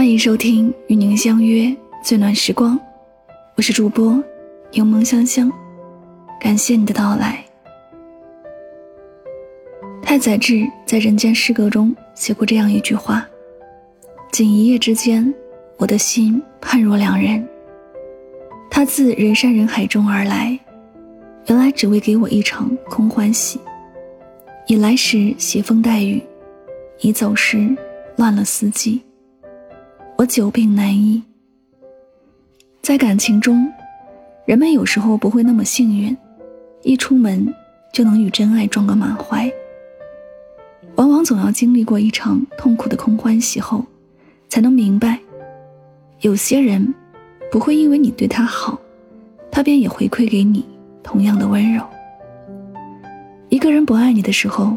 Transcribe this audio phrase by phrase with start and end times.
[0.00, 2.80] 欢迎收听与您相约最暖时光，
[3.54, 4.12] 我是主播
[4.72, 5.52] 柠檬香香，
[6.40, 7.44] 感谢你的到来。
[10.00, 13.28] 太宰治在《人间失格》中写过这样一句话
[14.32, 15.34] ：“仅一夜之间，
[15.76, 17.46] 我的心判若两人。”
[18.72, 20.58] 他自人山人海中而来，
[21.48, 23.60] 原来只为给我一场空欢喜。
[24.66, 26.22] 已来时携风带雨，
[27.00, 27.76] 已走时
[28.16, 29.02] 乱了四季。
[30.20, 31.22] 我久病难医。
[32.82, 33.66] 在感情中，
[34.44, 36.14] 人们有时候不会那么幸运，
[36.82, 37.50] 一出门
[37.90, 39.50] 就能与真爱撞个满怀。
[40.96, 43.82] 往往总要经历过一场痛苦的空欢喜后，
[44.50, 45.18] 才能明白，
[46.20, 46.94] 有些人
[47.50, 48.78] 不会因为你对他好，
[49.50, 50.62] 他便也回馈给你
[51.02, 51.82] 同样的温柔。
[53.48, 54.76] 一个人不爱你的时候，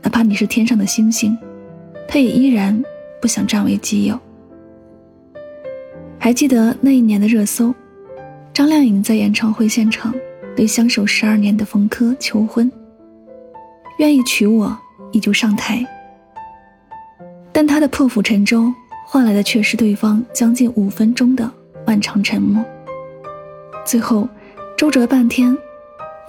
[0.00, 1.36] 哪怕你是天上的星星，
[2.08, 2.82] 他也依然
[3.20, 4.18] 不想占为己有。
[6.18, 7.74] 还记得那一年的热搜，
[8.52, 10.12] 张靓颖在演唱会现场
[10.56, 12.70] 对相守十二年的冯轲求婚，
[13.98, 14.76] 愿意娶我，
[15.12, 15.86] 你就上台。
[17.52, 18.72] 但他的破釜沉舟
[19.06, 21.50] 换来的却是对方将近五分钟的
[21.86, 22.64] 漫长沉默。
[23.86, 24.28] 最后，
[24.76, 25.56] 周折半天，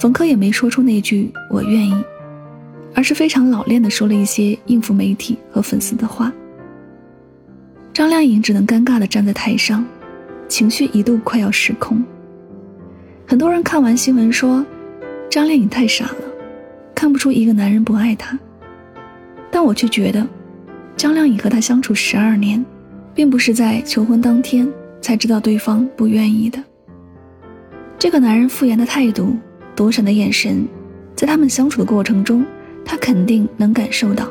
[0.00, 2.04] 冯轲也没说出那句“我愿意”，
[2.94, 6.32] 而是非常老练的说了一些应付媒体和粉丝的话。
[7.98, 9.84] 张靓颖只能尴尬地站在台上，
[10.46, 12.00] 情绪一度快要失控。
[13.26, 14.64] 很多人看完新闻说，
[15.28, 16.14] 张靓颖太傻了，
[16.94, 18.38] 看不出一个男人不爱她。
[19.50, 20.24] 但我却觉得，
[20.96, 22.64] 张靓颖和他相处十二年，
[23.16, 26.62] 并不是在求婚当天才知道对方不愿意的。
[27.98, 29.36] 这个男人敷衍的态度、
[29.74, 30.64] 躲闪的眼神，
[31.16, 32.46] 在他们相处的过程中，
[32.84, 34.30] 他肯定能感受到。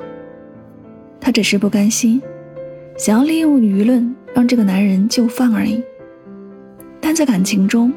[1.20, 2.22] 他只是不甘心。
[2.98, 5.82] 想要利用舆论让这个男人就范而已，
[7.00, 7.94] 但在感情中，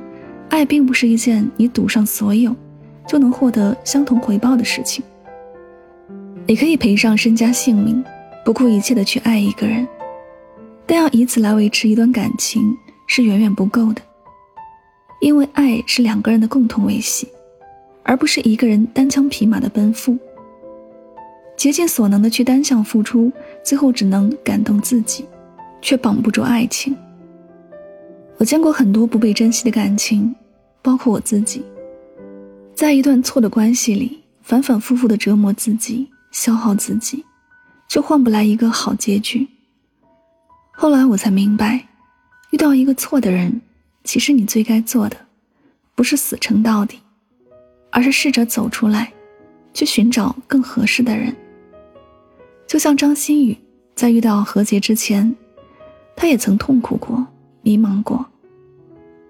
[0.51, 2.55] 爱并不是一件你赌上所有
[3.07, 5.03] 就能获得相同回报的事情。
[6.47, 8.05] 你可以赔上身家性命，
[8.45, 9.89] 不顾一切的去爱一个人，
[10.85, 12.63] 但要以此来维持一段感情
[13.07, 14.03] 是远远不够的。
[15.23, 17.27] 因为爱是两个人的共同维系，
[18.03, 20.19] 而不是一个人单枪匹马的奔赴。
[21.61, 23.31] 竭尽所能的去单向付出，
[23.63, 25.27] 最后只能感动自己，
[25.83, 26.97] 却绑不住爱情。
[28.39, 30.35] 我见过很多不被珍惜的感情，
[30.81, 31.63] 包括我自己，
[32.75, 37.23] 在一段错的关系里，反反复复的折磨自己，消耗自己，
[37.91, 39.47] 却换不来一个好结局。
[40.71, 41.87] 后来我才明白，
[42.53, 43.61] 遇到一个错的人，
[44.03, 45.17] 其实你最该做的，
[45.95, 46.99] 不是死撑到底，
[47.91, 49.13] 而是试着走出来，
[49.75, 51.37] 去寻找更合适的人。
[52.71, 53.57] 就像张馨予
[53.97, 55.35] 在遇到何洁之前，
[56.15, 57.27] 她也曾痛苦过、
[57.63, 58.25] 迷茫过。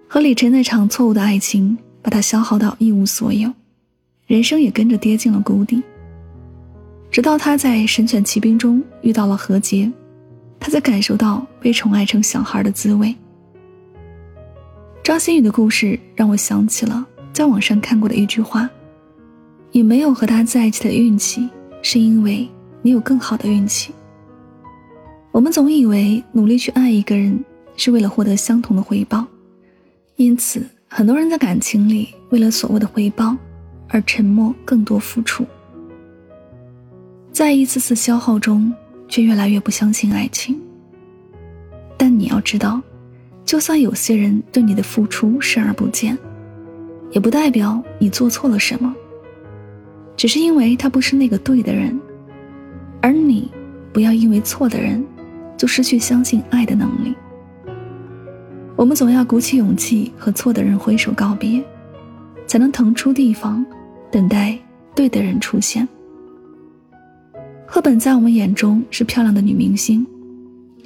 [0.07, 3.51] 和李晨那场错误的爱情，把她消耗到一无所有，
[4.27, 5.81] 人生也跟着跌进了谷底。
[7.09, 9.91] 直到她在《神犬奇兵》中遇到了何洁，
[10.59, 13.15] 她才感受到被宠爱成小孩的滋味。
[15.03, 17.03] 张馨予的故事让我想起了
[17.33, 18.69] 在网上看过的一句话
[19.73, 21.49] ：“你没有和他在一起的运气，
[21.81, 22.47] 是因为。”
[22.81, 23.93] 你有更好的运气。
[25.31, 27.43] 我们总以为努力去爱一个人
[27.77, 29.25] 是为了获得相同的回报，
[30.15, 33.35] 因此很多人在感情里为了所谓的回报
[33.87, 35.45] 而沉默更多付出，
[37.31, 38.73] 在一次次消耗中
[39.07, 40.59] 却越来越不相信爱情。
[41.97, 42.81] 但你要知道，
[43.45, 46.17] 就算有些人对你的付出视而不见，
[47.11, 48.93] 也不代表你做错了什么，
[50.17, 51.97] 只是因为他不是那个对的人。
[53.01, 53.49] 而你，
[53.91, 55.03] 不要因为错的人，
[55.57, 57.15] 就失去相信爱的能力。
[58.75, 61.63] 我们总要鼓起勇气和错的人挥手告别，
[62.45, 63.65] 才能腾出地方，
[64.11, 64.57] 等待
[64.95, 65.87] 对的人出现。
[67.65, 70.05] 赫本在我们眼中是漂亮的女明星，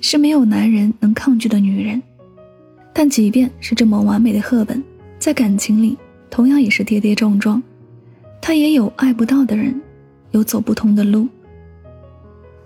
[0.01, 2.01] 是没有男人能抗拒的女人。
[2.93, 4.81] 但即便是这么完美的赫本，
[5.19, 5.97] 在感情里
[6.29, 7.61] 同样也是跌跌撞撞，
[8.41, 9.81] 她也有爱不到的人，
[10.31, 11.27] 有走不通的路。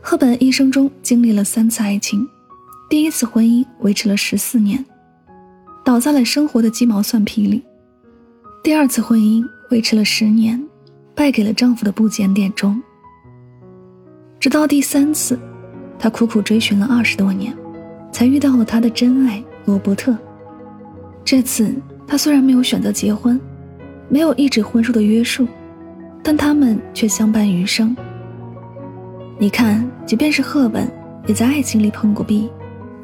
[0.02, 2.26] 赫本一生中经历了三次爱情，
[2.90, 4.84] 第一次婚姻维持了十四年，
[5.84, 7.62] 倒在了生活的鸡毛蒜皮里；
[8.64, 10.62] 第二次婚姻维持了十年，
[11.14, 12.82] 败给了丈夫的不检点中。
[14.40, 15.38] 直到第三次，
[16.00, 17.56] 她苦苦追寻了二十多年，
[18.12, 20.18] 才遇到了她的真爱罗伯特。
[21.26, 21.76] 这次，
[22.08, 23.40] 她虽然没有选择结婚，
[24.08, 25.46] 没有一纸婚书的约束，
[26.24, 27.96] 但他们却相伴余生。
[29.42, 30.86] 你看，即便是赫本，
[31.26, 32.50] 也在爱情里碰过壁，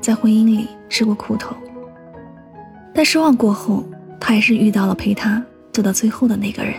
[0.01, 1.55] 在婚姻里吃过苦头，
[2.93, 3.85] 但失望过后，
[4.19, 5.41] 他还是遇到了陪他
[5.71, 6.73] 走到最后的那个人。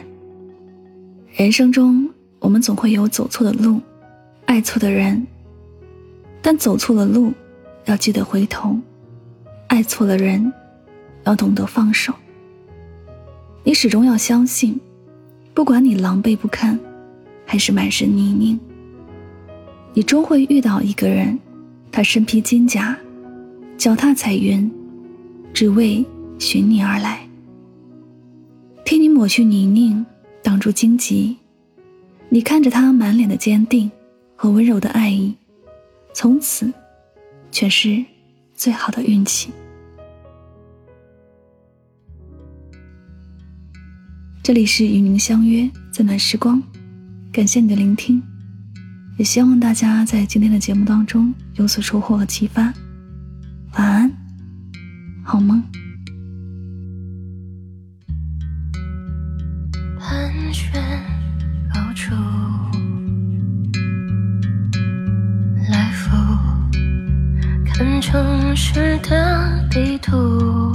[1.33, 2.07] 人生中，
[2.39, 3.81] 我们总会有走错的路，
[4.45, 5.27] 爱错的人，
[6.43, 7.33] 但走错了路，
[7.87, 8.79] 要记得回头；
[9.69, 10.53] 爱错了人，
[11.25, 12.13] 要懂得放手。
[13.65, 14.79] 你始终要相信，
[15.55, 16.79] 不管你狼狈不堪，
[17.47, 18.59] 还是满身泥泞，
[19.97, 21.39] 你终会遇到一个人，
[21.91, 22.95] 他身披金甲，
[23.79, 24.71] 脚踏彩云，
[25.55, 26.05] 只为
[26.39, 27.27] 寻你而来，
[28.85, 30.05] 替你抹去泥泞。
[30.43, 31.35] 挡住荆棘，
[32.29, 33.91] 你看着他满脸的坚定
[34.37, 35.35] 和温柔的爱意，
[36.13, 36.71] 从此
[37.51, 38.05] 全是
[38.55, 39.51] 最好的运气。
[44.43, 46.63] 这里是与您相约最暖时光，
[47.33, 48.23] 感谢你的聆听，
[49.17, 52.63] 也希望大家在今天的节目当中有所收获和启发。
[53.73, 54.11] 晚安，
[55.23, 55.63] 好梦。
[59.99, 60.83] 盘旋
[61.73, 62.15] 高处，
[65.71, 66.11] 来复
[67.65, 70.66] 看城市的地图，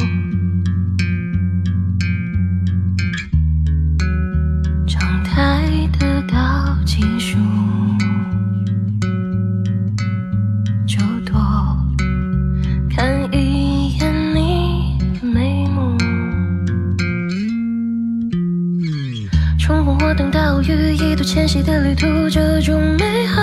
[21.33, 23.41] 迁徙的旅途，这种美好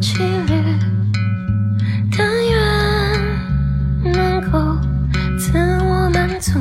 [0.00, 0.16] 几
[0.46, 0.62] 率，
[2.16, 4.78] 但愿能够
[5.36, 6.60] 自我满足。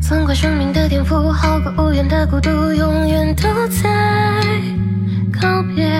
[0.00, 3.90] 纵观生命的颠覆，好过无言的孤独，永远都在
[5.32, 5.90] 告别，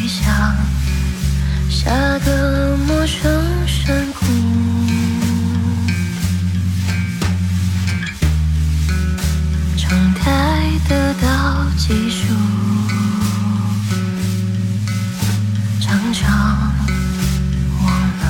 [0.00, 0.56] 回想
[1.68, 3.30] 下个陌生
[3.66, 4.24] 山谷。
[9.76, 12.32] 窗台的倒计数。
[15.82, 16.72] 长长
[17.84, 18.24] 忘了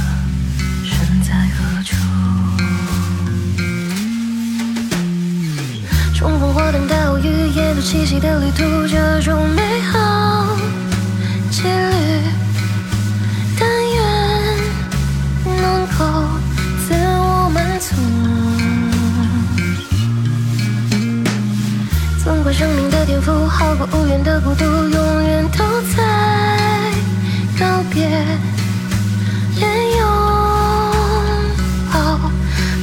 [0.82, 1.94] 身在何处。
[6.16, 10.19] 冲锋滑动的偶遇沿途栖息的旅途这种美好。
[22.22, 25.64] 总怪生命的天赋好过无缘的孤独永远都
[25.96, 26.92] 在
[27.58, 28.06] 告别
[29.58, 30.06] 连拥
[31.90, 32.20] 抱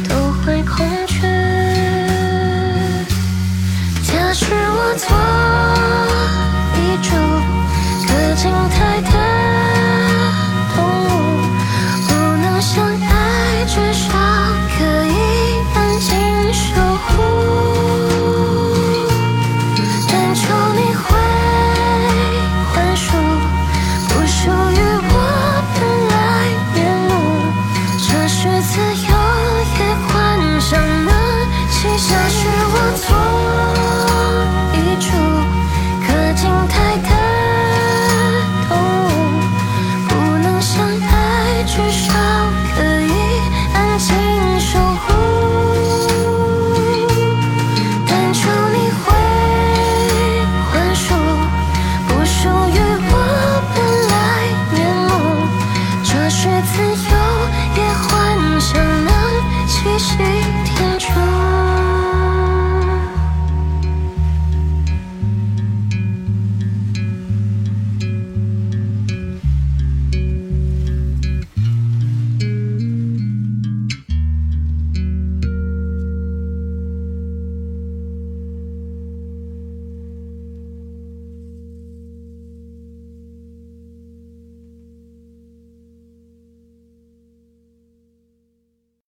[0.09, 1.21] 都会恐惧
[4.03, 5.36] 假使我错。